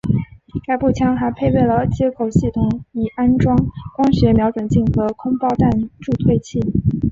[0.65, 3.55] 该步枪还配备了接口系统以安装
[3.95, 6.59] 光学瞄准镜和空包弹助退器。